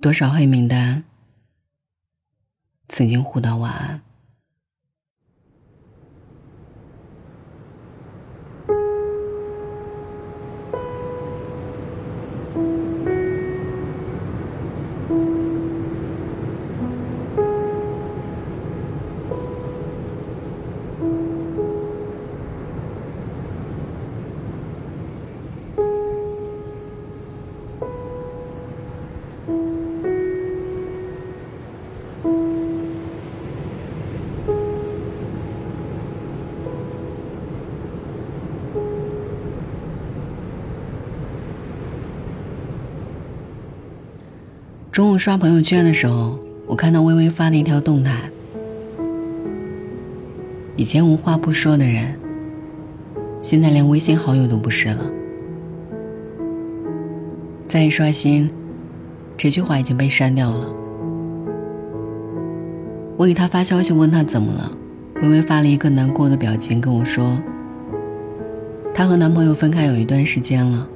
[0.00, 1.02] 多少黑名单，
[2.88, 4.07] 曾经互道晚安。
[44.98, 48.32] 中午刷朋友圈的时候，我看到微微发的一条动态。
[50.74, 52.18] 以前无话不说的人，
[53.40, 55.08] 现在连微信好友都不是了。
[57.68, 58.50] 再一刷新，
[59.36, 60.68] 这句话已经被删掉了。
[63.16, 64.72] 我给他发消息问他怎么了，
[65.22, 67.40] 微微发了一个难过的表情跟我说，
[68.92, 70.88] 她和男朋友分开有一段时间了，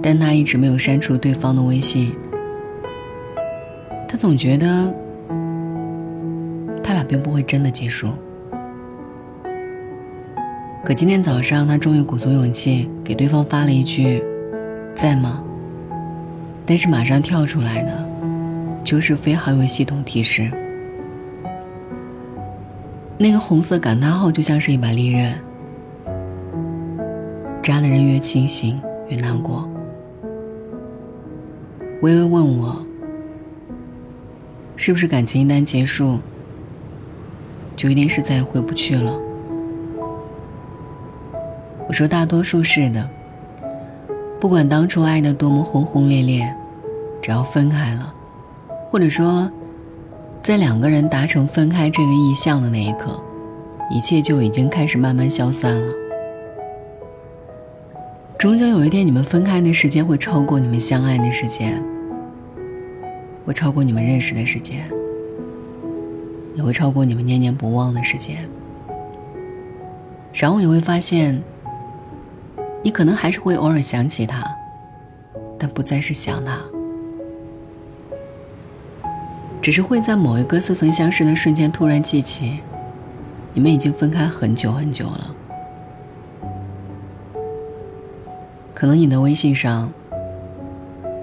[0.00, 2.12] 但她一直没有删除对方的微信。
[4.08, 4.94] 他总觉得，
[6.82, 8.08] 他俩并不会真的结束。
[10.84, 14.22] 可今天早上，他终于鼓足勇气给对方发了一句
[14.94, 15.42] ：“在吗？”
[16.64, 18.08] 但是马上跳出来的，
[18.84, 20.50] 就是非好友系统提示。
[23.18, 25.34] 那个红色感叹号就像是一把利刃，
[27.62, 29.68] 扎的人越清醒越难过。
[32.02, 32.86] 微微问我。
[34.86, 36.20] 是不是感情一旦结束，
[37.74, 39.12] 就一定是再也回不去了？
[41.88, 43.10] 我说大多数是的。
[44.38, 46.54] 不管当初爱的多么轰轰烈烈，
[47.20, 48.14] 只要分开了，
[48.88, 49.50] 或者说，
[50.40, 53.20] 在两个人达成分开这个意向的那一刻，
[53.90, 55.92] 一切就已经开始慢慢消散了。
[58.38, 61.82] 终究有一天，你们分开的时间会超过你们相爱的时间。
[63.46, 64.84] 会超过你们认识的时间，
[66.56, 68.36] 也会超过你们念念不忘的时间。
[70.34, 71.40] 然后你会发现，
[72.82, 74.42] 你可能还是会偶尔想起他，
[75.56, 76.58] 但不再是想他，
[79.62, 82.58] 只是会在某一个似曾相识的瞬间突然记起，
[83.54, 85.34] 你们已经分开很久很久了。
[88.74, 89.92] 可能你的微信上。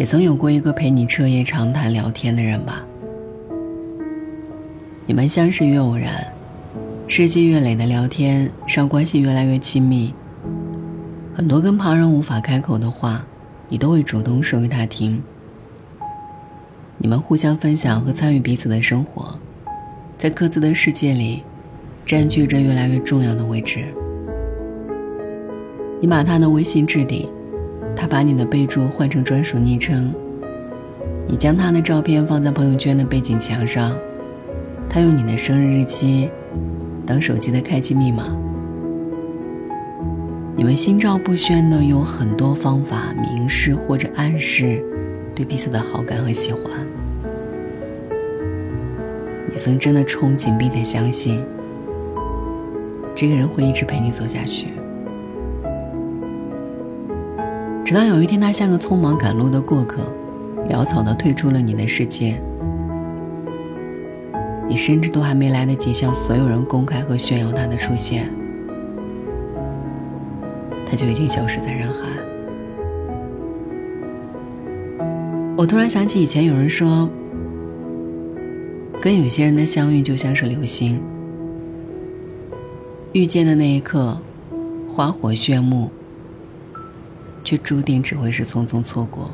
[0.00, 2.82] 也曾有过一个陪你彻夜长谈聊天的人吧？
[5.04, 6.26] 你们相识于偶然，
[7.06, 10.14] 日积月累的聊天让关系越来越亲密。
[11.34, 13.26] 很多跟旁人无法开口的话，
[13.68, 15.22] 你都会主动说给他听。
[16.96, 19.38] 你们互相分享和参与彼此的生活，
[20.16, 21.42] 在各自的世界里，
[22.06, 23.84] 占据着越来越重要的位置。
[26.00, 27.28] 你把他的微信置顶。
[27.96, 30.12] 他把你的备注换成专属昵称，
[31.26, 33.96] 你将他的照片放在朋友圈的背景墙上，
[34.88, 36.30] 他用你的生日日期
[37.06, 38.24] 当手机的开机密码。
[40.56, 44.84] 你们心照不宣的用很多方法明示或者暗示
[45.34, 46.62] 对彼此的好感和喜欢。
[49.46, 51.42] 你曾真的憧憬并且相信，
[53.14, 54.68] 这个人会一直陪你走下去。
[57.90, 60.02] 直到有一天，他像个匆忙赶路的过客，
[60.68, 62.40] 潦草的退出了你的世界。
[64.68, 68.30] 你甚至都还没来得及向所有人公开和炫耀他的出现，
[70.86, 72.08] 他就已经消失在人海。
[75.56, 77.10] 我突然想起以前有人说，
[79.00, 81.02] 跟有些人的相遇就像是流星，
[83.10, 84.16] 遇见的那一刻，
[84.86, 85.90] 花火炫目。
[87.50, 89.28] 却注定只会是匆匆错过。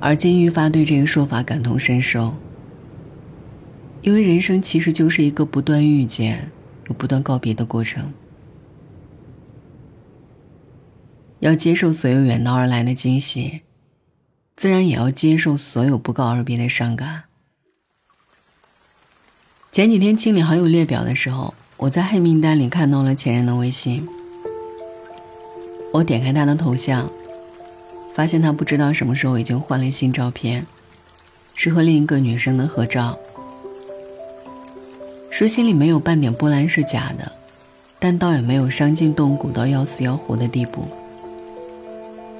[0.00, 2.34] 而金愈发对这个说法感同身受，
[4.02, 6.50] 因为人生其实就是一个不断遇见
[6.88, 8.12] 又不断告别的过程。
[11.40, 13.62] 要接受所有远道而来的惊喜，
[14.56, 17.22] 自然也要接受所有不告而别的伤感。
[19.72, 24.06] 前几天清理好友列表的时候，我在黑名单里看到了前任的微信。
[25.96, 27.08] 我点开他的头像，
[28.12, 30.66] 发现他不知道什么时候已经换了新照片，
[31.54, 33.16] 是和另一个女生的合照。
[35.30, 37.32] 说心里没有半点波澜是假的，
[37.98, 40.84] 但倒也没有伤筋动骨到要死要活的地步。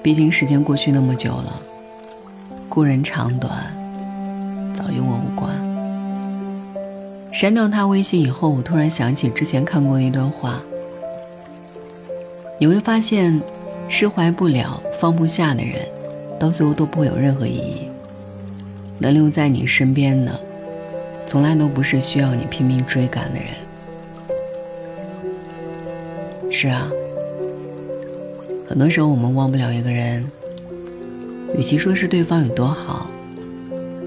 [0.03, 1.59] 毕竟时间过去那么久了，
[2.69, 3.75] 故人长短，
[4.75, 5.51] 早与我无关。
[7.33, 10.61] 删掉他微信以后，我突然想起之前看过的一段话。
[12.59, 13.43] 你会发现，
[13.89, 15.87] 释怀不了、放不下的人，
[16.39, 17.89] 到最后都不会有任何意义。
[18.99, 20.41] 能留在你身边的，
[21.27, 23.49] 从来都不是需要你拼命追赶的人。
[26.51, 26.91] 是啊，
[28.67, 30.25] 很多时候我们忘不了一个人，
[31.59, 33.07] 与其说是对方有多好，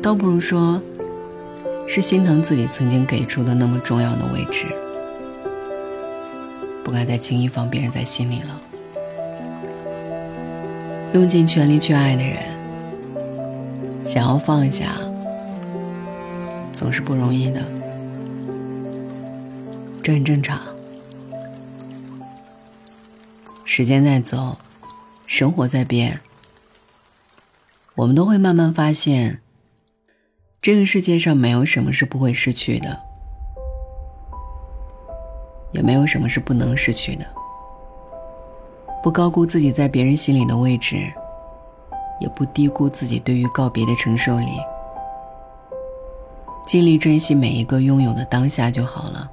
[0.02, 0.82] 倒不如说，
[1.88, 4.66] 是心疼自己曾经给出的那么重要的位置。
[6.90, 8.60] 不该再轻易放别人在心里了。
[11.14, 12.40] 用尽全力去爱的人，
[14.04, 14.98] 想要放下，
[16.74, 17.64] 总是不容易的。
[20.02, 20.60] 这很正常。
[23.64, 24.58] 时间在走，
[25.28, 26.22] 生活在变，
[27.94, 29.42] 我们都会慢慢发现，
[30.60, 33.09] 这个世界上没有什么是不会失去的。
[35.72, 37.26] 也没有什么是不能失去的。
[39.02, 40.98] 不高估自己在别人心里的位置，
[42.20, 44.48] 也不低估自己对于告别的承受力。
[46.66, 49.32] 尽力珍惜每一个拥有的当下就好了。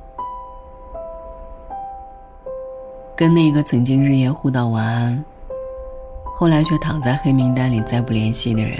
[3.16, 5.24] 跟那个曾经日夜互道晚安，
[6.34, 8.78] 后来却躺在黑名单里再不联系的人，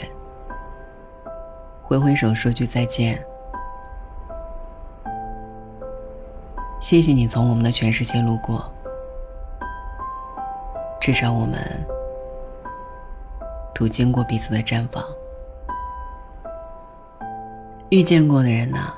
[1.83, 3.19] 挥挥手说句再见。
[6.89, 8.73] 谢谢你从我们的全世界路过，
[11.01, 11.85] 至少我们
[13.75, 15.05] 途经过彼此的绽放。
[17.91, 18.95] 遇见过的人呐，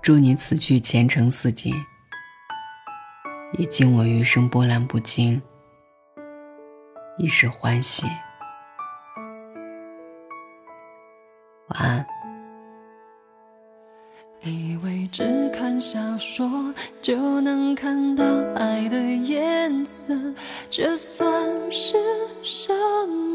[0.00, 1.74] 祝你此去前程似锦，
[3.58, 5.42] 也敬我余生波澜不惊，
[7.18, 8.06] 一世欢喜。
[11.68, 12.17] 晚安。
[15.18, 16.48] 只看小说
[17.02, 18.24] 就能看到
[18.54, 20.14] 爱的颜色，
[20.70, 21.28] 这算
[21.72, 21.96] 是
[22.40, 22.72] 什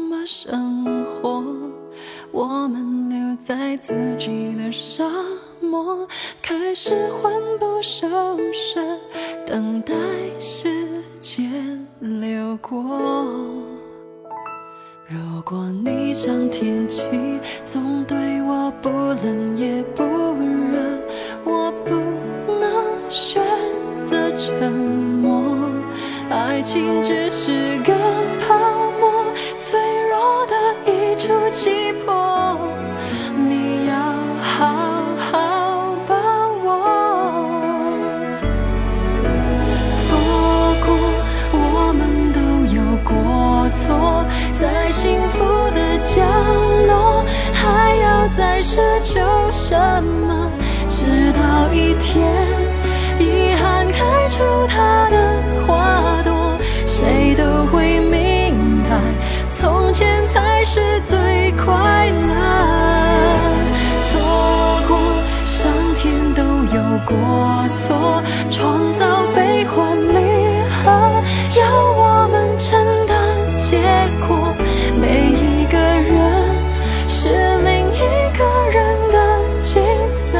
[0.08, 1.44] 么生活？
[2.32, 5.04] 我们留在自己的沙
[5.60, 6.08] 漠，
[6.40, 8.08] 开始魂不守
[8.50, 8.80] 舍，
[9.44, 9.92] 等待
[10.40, 10.70] 时
[11.20, 12.82] 间流过。
[15.06, 17.02] 如果你像天气，
[17.62, 20.80] 总对我不冷也不热，
[23.14, 23.40] 选
[23.96, 25.44] 择沉默。
[26.28, 27.94] 爱情只是个
[28.40, 28.56] 泡
[28.98, 29.24] 沫，
[29.60, 29.78] 脆
[30.10, 32.58] 弱的一触即破。
[33.36, 33.94] 你要
[34.42, 34.66] 好
[35.30, 36.16] 好把
[36.64, 36.66] 握。
[39.92, 40.02] 错
[40.84, 40.86] 过，
[41.52, 42.40] 我们都
[42.74, 44.26] 有过错。
[44.52, 46.20] 在幸福的角
[46.88, 49.20] 落，还要再奢求
[49.52, 50.50] 什么？
[50.90, 52.24] 直到一天，
[67.20, 70.90] 过错，创造悲欢离合，
[71.58, 71.62] 要
[71.92, 73.16] 我们承担
[73.58, 73.78] 结
[74.26, 74.54] 果。
[75.00, 76.16] 每一个人
[77.08, 77.28] 是
[77.64, 77.98] 另一
[78.36, 79.16] 个人的
[79.62, 80.38] 景色，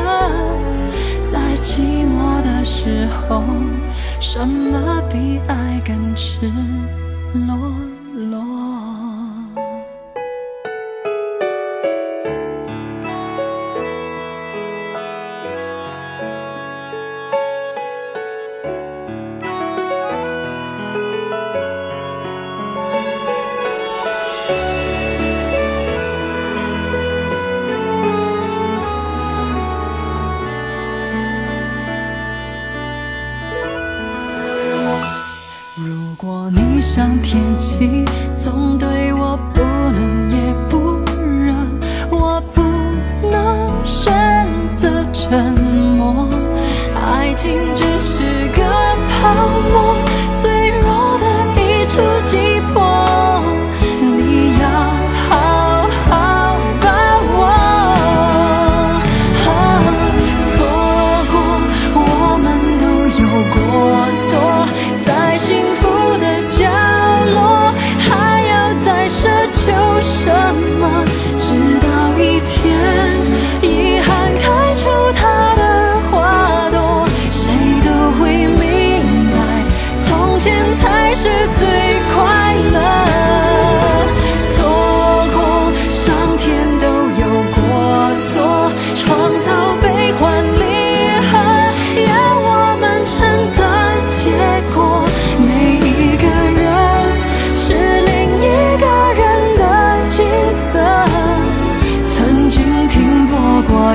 [1.23, 3.43] 在寂寞的时候，
[4.21, 6.50] 什么比爱更赤
[7.47, 7.84] 裸？
[47.45, 47.74] 情。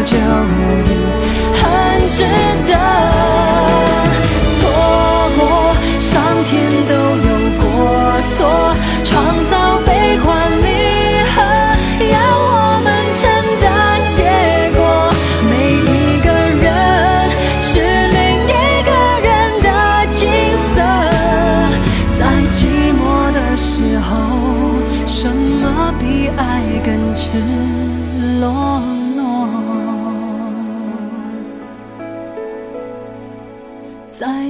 [0.04, 0.90] 就已
[1.54, 1.62] 很
[2.14, 2.18] 值
[2.68, 2.74] 得。
[4.56, 4.60] 错
[5.38, 5.40] 过，
[6.00, 6.10] 上
[6.46, 6.50] 天
[6.86, 7.30] 都有
[7.60, 7.64] 过
[8.28, 8.38] 错，
[9.04, 9.10] 创
[9.46, 9.52] 造
[9.86, 9.90] 悲
[10.20, 10.28] 欢
[10.62, 10.66] 离
[11.34, 11.36] 合，
[12.12, 13.22] 要我们承
[13.62, 13.68] 担
[14.16, 14.18] 结
[14.76, 14.80] 果。
[15.50, 15.52] 每
[15.84, 16.66] 一个人
[17.62, 17.70] 是
[18.16, 18.50] 另一
[18.88, 18.90] 个
[19.28, 19.28] 人
[19.62, 19.68] 的
[20.14, 20.20] 景
[20.58, 20.72] 色，
[22.18, 22.58] 在寂
[22.94, 23.02] 寞
[23.34, 23.68] 的时
[24.00, 24.10] 候，
[25.08, 26.04] 什么比
[26.38, 26.42] 爱
[26.86, 27.28] 更值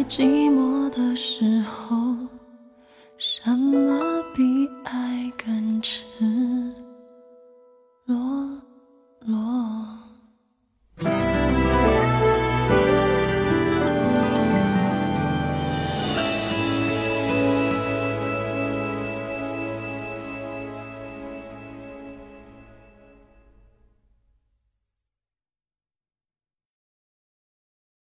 [0.06, 2.16] 寂寞的时候，
[3.18, 5.82] 什么比爱更